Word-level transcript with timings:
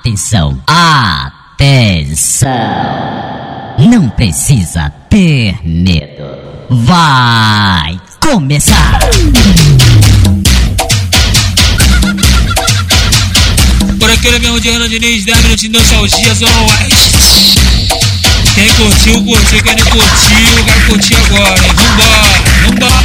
Atenção, 0.00 0.58
atenção. 0.66 2.50
Não 3.78 4.08
precisa 4.10 4.92
ter 5.10 5.58
medo. 5.64 6.24
Vai 6.70 7.98
começar. 8.20 9.00
Por 13.98 14.10
aquele 14.10 14.38
mesmo 14.38 14.60
de 14.60 14.70
Renan 14.70 14.88
Diniz, 14.88 15.24
10 15.24 15.38
minutos 15.42 15.60
de 15.62 15.68
nostalgia, 15.70 16.34
Zona 16.34 16.60
Oeste. 16.62 17.56
Quem 18.54 18.72
curtiu, 18.74 19.24
curtiu, 19.24 19.62
quem 19.62 19.76
não 19.76 19.84
curtiu, 19.84 20.64
vai 20.64 20.80
curtir 20.86 21.14
agora, 21.14 21.58
hein? 21.58 21.72
Vambora, 21.74 22.30
vambora. 22.64 22.96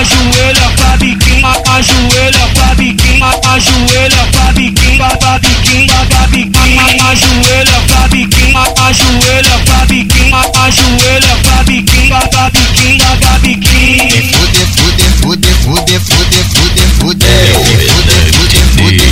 Ajoelha 0.00 0.70
pra 0.76 0.96
biquinho, 0.96 1.46
ajoelha 1.46 2.48
pra 2.54 2.74
biquinho, 2.74 3.24
ajoelha 3.24 4.28
pra 4.32 4.52
biquinho, 4.52 4.98
pra 4.98 5.38
biquinho, 5.38 5.49
biquinha, 5.70 6.06
pra 6.06 6.26
biquinha, 6.26 6.82
ajoelha, 7.10 7.80
pra 7.86 8.08
biquinha, 8.08 8.60
ajoelha, 8.82 9.58
pra 9.64 9.86
biquinha, 9.86 10.38
ajoelha, 10.64 11.36
pra 11.42 11.62
biquinha, 11.64 12.20
pra 12.28 12.50
biquinha, 12.50 13.16
pra 13.20 13.38
biquinha. 13.38 14.10
Fude, 14.30 14.66
fude, 14.74 15.04
fude, 15.20 15.48
fude, 15.62 15.98
fude, 16.00 16.38
fude, 16.50 16.82
fude. 16.98 17.26
Fude, 17.54 17.90
fude, 18.32 18.58
fude, 18.76 18.98
fude. 18.98 19.10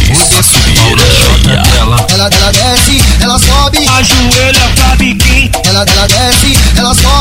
Ela, 1.78 2.06
ela 2.10 2.52
desce, 2.52 3.02
ela 3.20 3.38
sobe, 3.38 3.86
fude, 3.86 4.68
pra 4.74 4.96
fude, 4.96 5.50
Ela, 5.64 5.84
fude, 5.84 6.08
fude, 6.08 6.58
ela 6.76 6.94
sobe. 6.94 7.17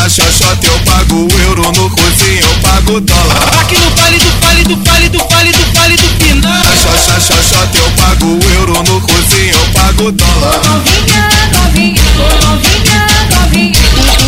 Na 0.00 0.08
xoxota 0.08 0.66
eu 0.66 0.80
pago 0.80 1.28
euro, 1.44 1.60
no 1.72 1.90
cozinho 1.90 2.40
eu 2.40 2.54
pago 2.62 3.02
dólar 3.02 3.36
aqui 3.60 3.76
no 3.76 3.90
vale 3.90 4.16
do 4.16 4.30
vale 4.40 4.64
do 4.64 4.76
vale 4.76 5.08
do 5.10 5.18
vale 5.28 5.52
do 5.52 5.72
vale 5.74 5.96
do 5.96 6.08
final. 6.24 6.50
Na 6.50 6.74
xoxa, 6.74 7.20
xoxota 7.20 7.76
eu 7.76 7.90
pago 7.90 8.38
euro, 8.54 8.82
no 8.82 8.98
cozinho 9.02 9.50
eu 9.50 9.72
pago 9.74 10.10
dólar 10.10 10.60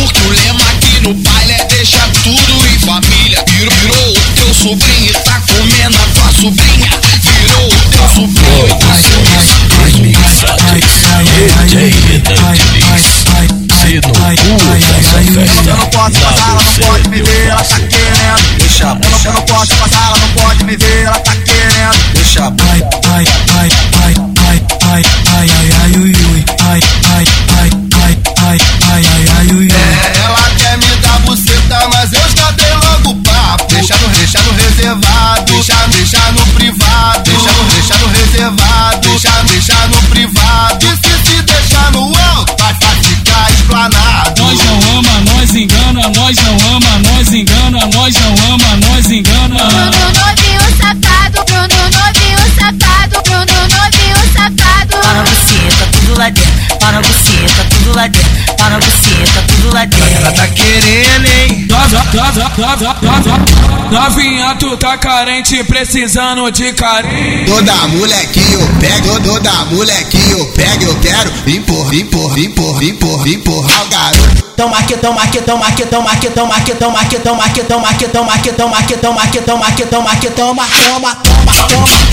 Porque 0.03 0.19
o 0.19 0.29
lema 0.29 0.63
aqui 0.73 0.99
no 1.01 1.13
baile 1.15 1.53
é 1.53 1.65
deixar 1.65 2.07
tudo 2.21 2.67
em 2.67 2.79
família. 2.79 3.43
Virou, 3.49 3.75
virou 3.75 4.09
o 4.11 4.21
teu 4.35 4.53
sobrinho 4.53 5.12
Watch 19.63 19.79
my 19.79 19.92
Novinha, 63.91 64.55
tu 64.55 64.75
tá 64.77 64.97
carente, 64.97 65.63
precisando 65.63 66.51
de 66.51 66.73
carinho. 66.73 67.45
Toda 67.45 67.73
molequinho 67.89 68.59
eu 68.59 68.67
pego, 68.79 69.19
toda 69.21 69.51
molequinho 69.65 70.39
eu 70.39 70.45
pego, 70.47 70.83
eu 70.85 70.95
quero 70.99 71.31
empurrar, 71.47 71.93
empurrar, 71.95 72.39
empurrar, 72.39 72.83
empurrar, 72.83 73.27
empurrar 73.27 73.85
o 73.85 73.89
garoto. 73.89 74.43
Toma 74.57 74.83
que 74.83 74.97
toma 74.97 75.27
que 75.27 75.41
toma 75.41 75.71
que 75.71 75.85
toma 75.85 76.15
que 76.15 76.29
toma 76.29 76.59
que 76.59 76.75
toma 76.75 77.03
que 77.05 77.19
toma 77.19 77.49
que 77.49 77.63
toma 77.63 77.89
que 77.93 78.07
toma 78.07 78.37
que 78.37 78.51
toma 78.51 78.77
que 78.77 78.97
toma 78.97 79.27
que 79.27 79.41
toma 79.41 79.71
que 79.71 79.71
toma 79.71 79.71
que 79.71 79.85
toma 79.85 80.11
toma 80.27 80.65
toma 80.65 80.65
toma 80.75 81.15
toma 81.15 81.55
toma 81.67 82.12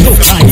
Meu 0.00 0.16
pai, 0.16 0.42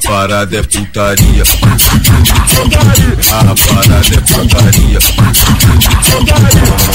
parada 0.00 0.56
é 0.56 0.62
putaria. 0.62 1.42
A 3.30 3.44
parada 3.54 4.14
é 4.14 4.20
putaria. 4.20 4.98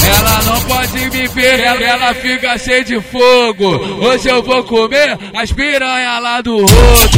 Ela 0.06 0.42
não 0.44 0.60
pode 0.62 1.10
me 1.10 1.28
ver, 1.28 1.60
ela, 1.60 2.14
fica 2.14 2.58
cheia 2.58 2.84
de 2.84 3.00
fogo. 3.00 4.04
Hoje 4.04 4.28
eu 4.28 4.42
vou 4.42 4.62
comer 4.64 5.18
as 5.34 5.52
piranha 5.52 6.18
lá 6.18 6.40
do 6.40 6.58
rodo. 6.58 6.72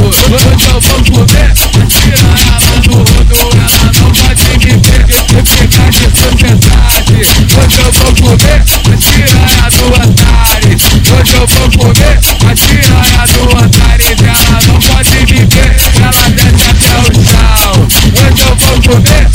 Hoje 0.07 0.67
eu 0.67 0.81
vou 0.81 1.03
comer 1.03 1.51
as 1.51 1.67
piranha 1.67 2.57
lá 2.59 2.75
do 2.81 2.93
rodo. 2.97 3.35
Ela 3.55 3.91
não 3.93 4.09
pode 4.11 4.43
me 4.49 4.71
ver, 4.77 5.05
eu 5.09 5.45
ficar 5.45 5.89
de 5.89 6.05
sociedade. 6.17 7.17
Hoje 7.57 7.79
eu 7.79 7.91
vou 7.91 8.11
comer 8.15 8.61
as 8.93 9.03
piranha 9.05 9.65
do 9.69 9.85
Antares. 9.95 10.81
Hoje 11.11 11.33
eu 11.35 11.45
vou 11.47 11.67
comer 11.77 12.17
as 12.51 12.59
piranha 12.59 13.23
do 13.27 13.41
Antares. 13.57 14.19
Ela 14.19 14.59
não 14.67 14.77
pode 14.79 15.15
me 15.15 15.39
ver, 15.45 15.58
poder 18.89 19.28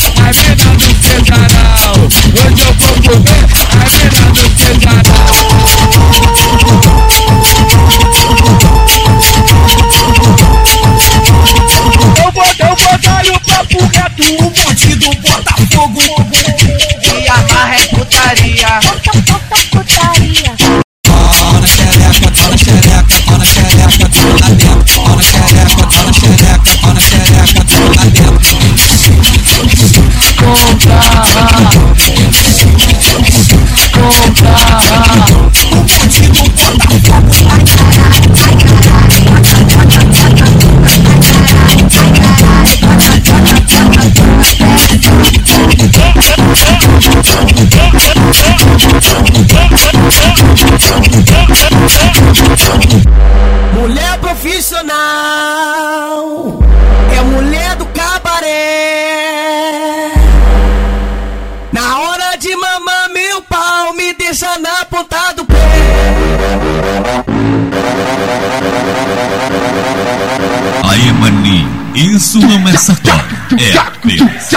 Maninho, 71.12 71.92
isso 71.94 72.38
não 72.40 72.68
é 72.68 72.76
sacode, 72.76 73.36
é 73.58 73.78
apenas 73.78 74.52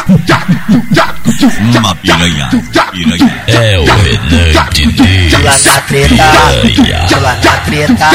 uma 1.76 1.96
piranha, 1.96 2.50
piranha. 2.92 3.44
É 3.48 3.78
o 3.78 3.86
Renan 3.86 4.70
Diniz. 4.74 5.34
Pula 5.34 5.58
na 5.64 5.82
treta, 5.82 6.24
pula 7.10 7.34
na 7.44 7.52
treta, 7.66 8.10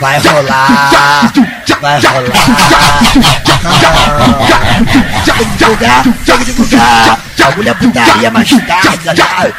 vai 0.00 0.18
rolar, 0.20 1.32
vai 1.80 2.00
rolar. 2.00 3.00
Chega 5.24 5.44
de 5.44 5.56
divulgar, 5.56 6.04
chega 6.24 6.38
de 6.38 6.44
divulgar. 6.52 7.18
Bagulho 7.38 7.68
é 7.70 7.74
putaria 7.74 8.30
mais 8.30 8.50
tarde, 8.50 9.04
já. 9.04 9.50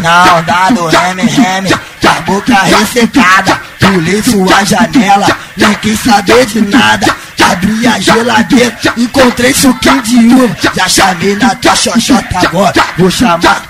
Na 0.00 0.36
onda 0.36 0.70
do 0.70 0.86
reme, 0.88 1.22
reme, 1.22 1.70
com 1.70 2.08
a 2.08 2.20
boca 2.20 2.54
ressecada. 2.64 3.65
Pulei 3.86 4.22
sua 4.22 4.64
janela, 4.64 5.28
nem 5.56 5.74
quis 5.74 6.00
saber 6.00 6.44
de 6.46 6.60
nada. 6.60 7.14
Abri 7.50 7.86
a 7.86 8.00
geladeira, 8.00 8.76
encontrei 8.96 9.54
suquinho 9.54 10.02
de 10.02 10.16
uva. 10.34 10.56
Já 10.74 10.88
chamei 10.88 11.36
na 11.36 11.54
tua 11.54 11.76
xoxota 11.76 12.38
agora, 12.44 12.84
vou 12.98 13.10
chamar. 13.10 13.62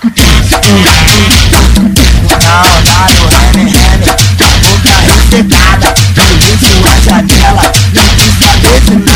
Na 2.43 2.63
onda 2.63 2.97
do 3.13 3.29
reme, 3.29 3.71
reme, 3.71 4.07
com 4.39 4.45
a 4.45 4.57
boca 4.59 4.95
ressecada. 5.07 5.95
Pulei 6.15 6.57
sua 6.59 6.95
janela, 7.05 7.73
nem 7.93 8.09
quis 8.17 8.33
saber 8.39 8.81
de. 8.81 9.16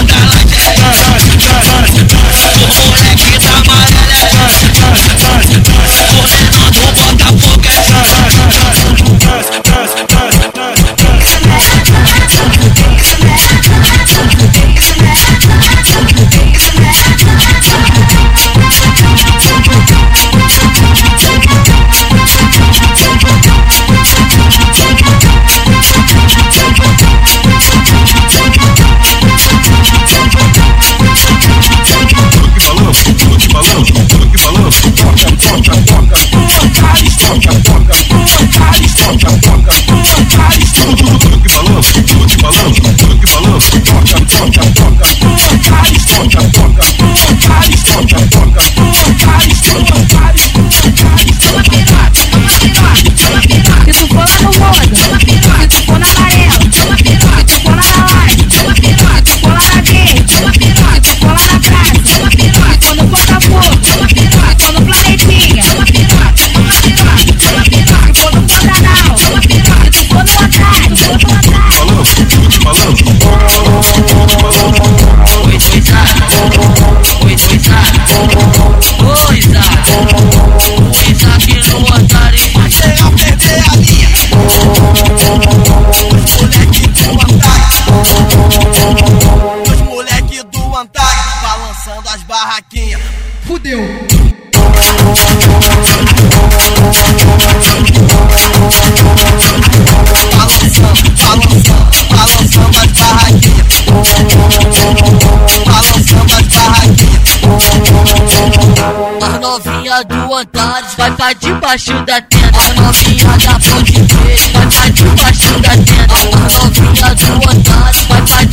Do 110.03 110.35
Antares 110.35 110.95
vai 110.99 111.11
pra 111.13 111.33
debaixo 111.35 111.93
da 112.05 112.21
tenda. 112.23 112.59
As 112.59 112.75
novinha 112.75 113.39
da 113.39 113.53
Ponte 113.61 113.93
Verde 113.93 114.53
vai 114.53 114.67
pra 114.67 114.89
debaixo 114.89 115.61
da 115.61 115.71
tenda. 115.71 116.15
As 116.15 116.55
novinha 116.55 117.15
do 117.15 117.51
Antares 117.51 118.03
vai 118.09 118.23
pra 118.23 118.45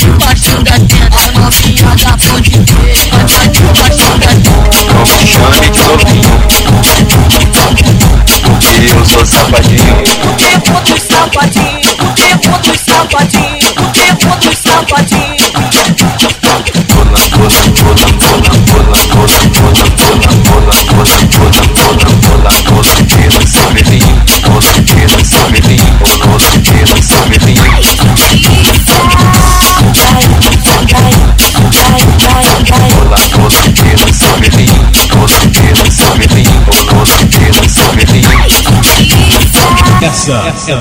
Essa 40.21 40.71
é 40.71 40.75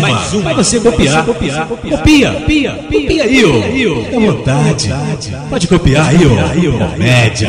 mais 0.00 0.32
uma 0.32 0.42
pra 0.42 0.54
você 0.54 0.80
copiar. 0.80 1.24
Copia, 1.24 1.66
copia, 2.32 2.72
copia 2.72 3.22
aí, 3.24 3.44
ó. 3.44 4.02
Fica 4.04 4.16
à 4.16 4.20
vontade. 4.20 4.94
Pode 5.48 5.68
copiar 5.68 6.08
aí, 6.08 6.18
ó. 6.26 6.88
Comédia. 6.88 7.48